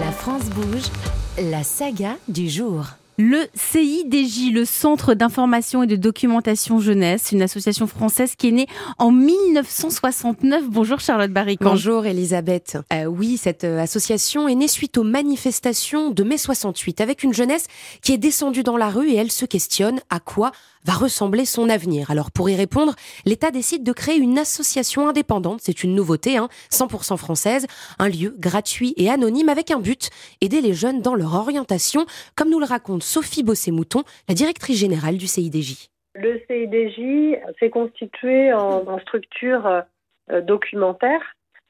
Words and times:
La 0.00 0.12
France 0.12 0.44
bouge, 0.50 0.90
la 1.38 1.62
saga 1.62 2.16
du 2.28 2.50
jour. 2.50 2.86
Le 3.18 3.46
CIDJ, 3.54 4.52
le 4.52 4.66
Centre 4.66 5.14
d'information 5.14 5.82
et 5.82 5.86
de 5.86 5.96
documentation 5.96 6.80
jeunesse, 6.80 7.32
une 7.32 7.40
association 7.40 7.86
française 7.86 8.34
qui 8.36 8.48
est 8.48 8.52
née 8.52 8.66
en 8.98 9.10
1969. 9.10 10.64
Bonjour 10.68 11.00
Charlotte 11.00 11.30
Barrican. 11.30 11.70
Bonjour 11.70 12.04
Elisabeth. 12.04 12.76
Euh, 12.92 13.06
oui, 13.06 13.38
cette 13.38 13.64
euh, 13.64 13.80
association 13.80 14.48
est 14.48 14.54
née 14.54 14.68
suite 14.68 14.98
aux 14.98 15.02
manifestations 15.02 16.10
de 16.10 16.22
mai 16.24 16.36
68 16.36 17.00
avec 17.00 17.22
une 17.22 17.32
jeunesse 17.32 17.68
qui 18.02 18.12
est 18.12 18.18
descendue 18.18 18.62
dans 18.62 18.76
la 18.76 18.90
rue 18.90 19.08
et 19.08 19.16
elle 19.16 19.32
se 19.32 19.46
questionne 19.46 20.00
à 20.10 20.20
quoi 20.20 20.52
va 20.86 20.92
ressembler 20.94 21.44
son 21.44 21.68
avenir. 21.68 22.10
Alors 22.10 22.30
pour 22.30 22.48
y 22.48 22.54
répondre, 22.54 22.94
l'État 23.24 23.50
décide 23.50 23.82
de 23.82 23.92
créer 23.92 24.16
une 24.16 24.38
association 24.38 25.08
indépendante, 25.08 25.60
c'est 25.62 25.82
une 25.82 25.94
nouveauté, 25.94 26.36
hein, 26.36 26.48
100% 26.72 27.16
française, 27.16 27.66
un 27.98 28.08
lieu 28.08 28.34
gratuit 28.38 28.94
et 28.96 29.10
anonyme 29.10 29.48
avec 29.48 29.70
un 29.72 29.80
but, 29.80 30.10
aider 30.40 30.60
les 30.60 30.74
jeunes 30.74 31.02
dans 31.02 31.16
leur 31.16 31.34
orientation, 31.34 32.06
comme 32.36 32.50
nous 32.50 32.60
le 32.60 32.66
raconte 32.66 33.02
Sophie 33.06 33.44
Bossé-Mouton, 33.44 34.02
la 34.28 34.34
directrice 34.34 34.80
générale 34.80 35.16
du 35.16 35.28
CIDJ. 35.28 35.88
Le 36.16 36.40
CIDJ 36.46 37.38
s'est 37.60 37.70
constitué 37.70 38.52
en, 38.52 38.98
structure 38.98 39.84
euh, 40.30 40.40
documentaire 40.40 41.20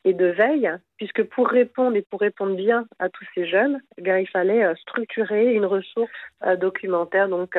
et 0.05 0.15
de 0.15 0.27
veille, 0.27 0.71
puisque 0.97 1.25
pour 1.25 1.49
répondre 1.49 1.95
et 1.95 2.03
pour 2.03 2.21
répondre 2.21 2.57
bien 2.57 2.87
à 2.99 3.11
tous 3.11 3.27
ces 3.35 3.47
jeunes, 3.47 3.83
eh 3.99 4.03
il 4.03 4.29
fallait 4.29 4.65
euh, 4.65 4.75
structurer 4.77 5.53
une 5.53 5.67
ressource 5.67 6.11
euh, 6.47 6.57
documentaire. 6.57 7.29
Donc, 7.29 7.59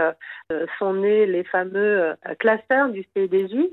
sont 0.79 0.93
nés 0.93 1.27
les 1.27 1.43
fameux 1.43 2.15
classeurs 2.39 2.89
du 2.89 3.05
CIDJ 3.15 3.69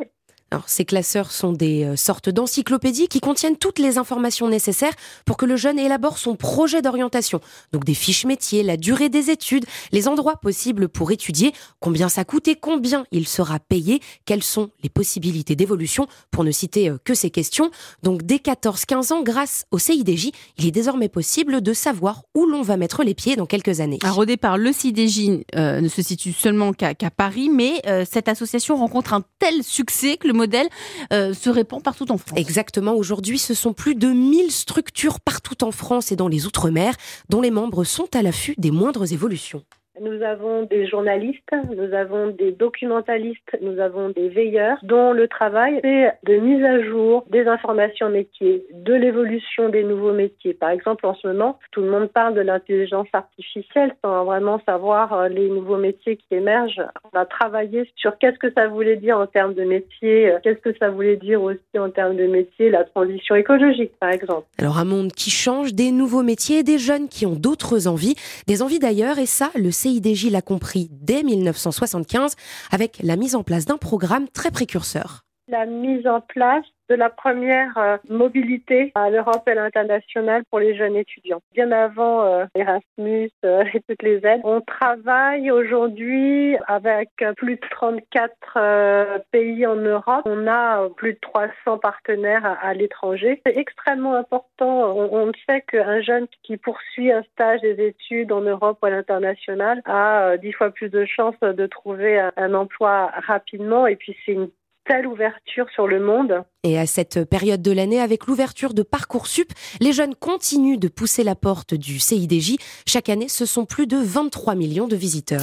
ces 0.67 0.85
classeurs 0.85 1.31
sont 1.31 1.53
des 1.53 1.85
euh, 1.85 1.97
sortes 1.97 2.29
d'encyclopédies 2.29 3.09
qui 3.09 3.21
contiennent 3.21 3.57
toutes 3.57 3.79
les 3.79 3.99
informations 3.99 4.49
nécessaires 4.49 4.93
pour 5.25 5.37
que 5.37 5.47
le 5.47 5.57
jeune 5.57 5.79
élabore 5.79 6.19
son 6.19 6.37
projet 6.37 6.83
d'orientation. 6.83 7.41
Donc 7.73 7.85
des 7.85 7.95
fiches 7.95 8.25
métiers, 8.25 8.63
la 8.63 8.77
durée 8.77 9.09
des 9.09 9.31
études, 9.31 9.65
les 9.93 10.09
endroits 10.09 10.37
possibles 10.37 10.89
pour 10.89 11.11
étudier, 11.11 11.53
combien 11.81 12.09
ça 12.09 12.25
coûte 12.25 12.49
et 12.49 12.57
combien 12.57 13.07
il 13.11 13.27
sera 13.27 13.59
payé, 13.59 14.01
quelles 14.25 14.43
sont 14.43 14.71
les 14.83 14.89
possibilités 14.89 15.57
d'évolution, 15.57 16.07
pour 16.31 16.45
ne 16.45 16.51
citer 16.51 16.89
euh, 16.89 16.99
que 17.05 17.15
ces 17.15 17.31
questions. 17.31 17.71
Donc 18.03 18.23
dès 18.23 18.37
14-15 18.37 19.13
ans, 19.13 19.23
grâce 19.23 19.65
au 19.71 19.79
CIDJ, 19.79 20.31
il 20.59 20.67
est 20.67 20.73
désormais 20.73 21.09
possible 21.09 21.61
de 21.61 21.73
savoir 21.73 22.23
où 22.35 22.47
l'on 22.47 22.63
va 22.63 22.77
mettre 22.77 23.03
les 23.03 23.15
pieds 23.15 23.37
dans 23.37 23.47
quelques 23.47 23.81
années. 23.81 23.99
Alors 24.03 24.19
au 24.19 24.25
départ, 24.25 24.59
le 24.59 24.73
CIDJ 24.73 25.45
euh, 25.55 25.81
ne 25.81 25.89
se 25.89 26.03
situe 26.03 26.33
seulement 26.33 26.73
qu'à 26.73 26.95
Paris, 27.11 27.49
mais 27.51 27.83
cette 28.11 28.29
association 28.29 28.77
rencontre 28.77 29.13
un 29.13 29.23
tel 29.39 29.63
succès 29.63 30.17
que 30.17 30.27
le 30.27 30.33
modèle 30.45 30.69
euh, 31.13 31.33
se 31.33 31.49
répand 31.49 31.83
partout 31.83 32.11
en 32.13 32.19
France. 32.19 32.39
Exactement. 32.39 32.93
Aujourd'hui, 32.93 33.39
ce 33.39 33.55
sont 33.55 33.73
plus 33.73 33.95
de 33.95 34.09
1000 34.09 34.51
structures 34.51 35.21
partout 35.21 35.65
en 35.65 35.73
France 35.73 36.13
et 36.13 36.17
dans 36.17 36.29
les 36.29 36.45
Outre-mer 36.47 36.95
dont 37.31 37.41
les 37.41 37.51
membres 37.51 37.85
sont 37.85 38.09
à 38.15 38.23
l'affût 38.23 38.55
des 38.59 38.71
moindres 38.71 39.11
évolutions. 39.11 39.63
Nous 40.01 40.23
avons 40.23 40.65
des 40.65 40.89
journalistes, 40.89 41.55
nous 41.77 41.95
avons 41.95 42.27
des 42.27 42.51
documentalistes, 42.51 43.57
nous 43.63 43.79
avons 43.79 44.09
des 44.09 44.29
veilleurs 44.29 44.79
dont 44.83 45.13
le 45.13 45.29
travail 45.29 45.81
est 45.85 46.11
de 46.25 46.35
mise 46.35 46.65
à 46.65 46.83
jour 46.83 47.25
des 47.31 47.47
informations 47.47 48.11
métiers, 48.11 48.67
de 48.73 48.93
l'évolution 48.93 49.69
des 49.69 49.85
nouveaux 49.85 50.13
métiers. 50.13 50.53
Par 50.53 50.71
exemple, 50.71 51.07
en 51.07 51.15
ce 51.15 51.29
moment, 51.29 51.61
tout 51.71 51.81
le 51.81 51.91
monde 51.91 52.09
parle 52.09 52.35
de 52.35 52.41
l'intelligence 52.41 53.07
artificielle 53.13 53.95
sans 54.05 54.25
vraiment 54.25 54.61
savoir 54.67 55.13
euh, 55.13 55.29
les 55.29 55.49
nouveaux 55.49 55.77
métiers 55.77 56.17
qui 56.17 56.35
émergent. 56.35 56.83
On 57.13 57.17
a 57.17 57.25
travaillé 57.25 57.89
sur 57.95 58.19
qu'est-ce 58.19 58.39
que 58.39 58.53
ça 58.53 58.67
voulait 58.67 58.97
dire 58.97 59.19
en 59.19 59.29
termes 59.29 59.55
de 59.55 59.63
métier, 59.63 60.33
euh, 60.33 60.39
qu'est-ce 60.43 60.59
que 60.59 60.77
ça 60.79 60.91
voulait 60.91 61.17
dire 61.17 61.41
aussi 61.41 61.79
en 61.79 61.91
termes 61.91 62.17
de 62.17 62.27
métier, 62.27 62.69
la 62.69 62.83
transition 62.83 63.37
écologique, 63.37 63.93
par 64.01 64.11
exemple. 64.11 64.47
Alors, 64.59 64.79
un 64.79 64.85
monde 64.85 65.13
qui 65.13 65.31
change, 65.31 65.73
des 65.73 65.93
nouveaux 65.93 66.25
métiers, 66.25 66.65
des 66.65 66.79
jeunes 66.79 67.09
qui 67.09 67.27
ont 67.27 67.37
d'autres 67.37 67.87
envies, 67.87 68.17
des 68.49 68.61
envies 68.61 68.81
d'ailleurs, 68.81 69.19
et 69.19 69.27
ça, 69.27 69.51
le 69.55 69.71
CIDJ 69.85 70.31
l'a 70.31 70.41
compris 70.41 70.89
dès 70.93 71.23
1975 71.23 72.37
avec 72.73 73.03
la 73.03 73.17
mise 73.17 73.35
en 73.35 73.43
place 73.43 73.67
d'un 73.67 73.77
programme 73.77 74.29
très 74.29 74.51
précurseur. 74.51 75.25
La 75.47 75.67
mise 75.67 76.07
en 76.07 76.23
place 76.23 76.65
de 76.89 76.95
la 76.95 77.11
première 77.11 77.77
euh, 77.79 77.97
mobilité 78.09 78.93
à 78.95 79.11
l'Europe 79.11 79.43
et 79.47 79.53
à 79.53 79.55
l'international 79.55 80.43
pour 80.51 80.59
les 80.59 80.77
jeunes 80.77 80.97
étudiants. 80.97 81.41
Bien 81.53 81.73
avant 81.73 82.25
euh, 82.25 82.45
Erasmus 82.55 83.31
euh, 83.45 83.65
et 83.73 83.81
toutes 83.89 84.03
les 84.03 84.25
aides, 84.27 84.41
on 84.45 84.61
travaille 84.61 85.51
aujourd'hui 85.51 86.57
avec 86.67 87.11
plus 87.37 87.57
de 87.57 87.61
34 87.71 89.23
pays 89.31 89.67
en 89.67 89.77
Europe. 89.77 90.23
On 90.25 90.47
a 90.47 90.89
plus 90.97 91.15
de 91.15 91.19
300 91.21 91.79
partenaires 91.79 92.59
à, 92.63 92.75
l'étranger. 92.75 93.41
C'est 93.47 93.57
extrêmement 93.57 94.15
important. 94.15 94.97
On, 94.97 95.33
sait 95.49 95.63
qu'un 95.63 96.01
jeune 96.01 96.27
qui 96.43 96.57
poursuit 96.57 97.11
un 97.11 97.23
stage 97.33 97.61
des 97.61 97.87
études 97.87 98.33
en 98.33 98.41
Europe 98.41 98.79
ou 98.83 98.87
à 98.87 98.91
l'international 98.91 99.83
a 99.85 100.37
dix 100.37 100.53
fois 100.53 100.71
plus 100.71 100.89
de 100.89 101.05
chances 101.05 101.39
de 101.41 101.67
trouver 101.67 102.19
un, 102.19 102.33
un 102.37 102.55
emploi 102.55 103.11
rapidement. 103.27 103.87
Et 103.87 103.97
puis 103.97 104.17
c'est 104.25 104.33
une 104.33 104.51
telle 104.87 105.07
ouverture 105.07 105.67
sur 105.75 105.87
le 105.87 106.01
monde. 106.01 106.45
Et 106.63 106.79
à 106.79 106.87
cette 106.87 107.25
période 107.29 107.63
de 107.63 107.73
l'année, 107.73 108.01
avec 108.01 108.27
l'ouverture 108.27 108.75
de 108.75 108.83
Parcoursup, 108.83 109.53
les 109.81 109.93
jeunes 109.93 110.15
continuent 110.15 110.79
de 110.79 110.89
pousser 110.89 111.25
la 111.25 111.35
porte 111.35 111.75
du 111.75 111.99
CIDJ. 111.99 112.57
Chaque 112.87 113.09
année, 113.09 113.29
ce 113.29 113.47
sont 113.47 113.65
plus 113.65 113.87
de 113.87 113.97
23 113.97 114.55
millions 114.55 114.89
de 114.89 114.97
visiteurs. 114.97 115.41